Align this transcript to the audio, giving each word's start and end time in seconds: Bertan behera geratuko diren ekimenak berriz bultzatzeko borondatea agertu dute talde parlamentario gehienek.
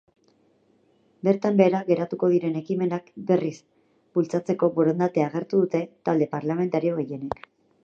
Bertan 1.27 1.59
behera 1.59 1.81
geratuko 1.89 2.29
diren 2.31 2.57
ekimenak 2.61 3.13
berriz 3.29 3.53
bultzatzeko 4.19 4.73
borondatea 4.81 5.29
agertu 5.29 5.63
dute 5.63 5.85
talde 6.09 6.33
parlamentario 6.35 7.01
gehienek. 7.05 7.49